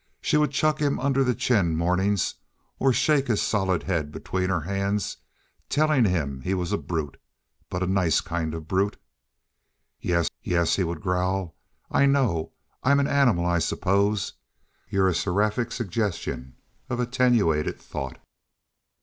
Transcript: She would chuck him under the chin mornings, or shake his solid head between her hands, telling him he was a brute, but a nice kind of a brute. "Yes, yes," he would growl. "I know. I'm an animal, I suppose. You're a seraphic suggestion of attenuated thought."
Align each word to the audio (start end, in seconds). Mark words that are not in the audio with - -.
She 0.19 0.35
would 0.35 0.49
chuck 0.49 0.79
him 0.81 0.99
under 0.99 1.23
the 1.23 1.35
chin 1.35 1.75
mornings, 1.77 2.33
or 2.79 2.91
shake 2.91 3.27
his 3.27 3.39
solid 3.39 3.83
head 3.83 4.11
between 4.11 4.49
her 4.49 4.61
hands, 4.61 5.17
telling 5.69 6.05
him 6.05 6.41
he 6.41 6.55
was 6.55 6.71
a 6.71 6.79
brute, 6.79 7.17
but 7.69 7.83
a 7.83 7.85
nice 7.85 8.19
kind 8.19 8.55
of 8.55 8.63
a 8.63 8.65
brute. 8.65 8.97
"Yes, 9.99 10.27
yes," 10.41 10.75
he 10.77 10.83
would 10.83 11.01
growl. 11.01 11.55
"I 11.91 12.07
know. 12.07 12.51
I'm 12.81 12.99
an 12.99 13.07
animal, 13.07 13.45
I 13.45 13.59
suppose. 13.59 14.33
You're 14.89 15.07
a 15.07 15.13
seraphic 15.13 15.71
suggestion 15.71 16.55
of 16.89 16.99
attenuated 16.99 17.79
thought." 17.79 18.17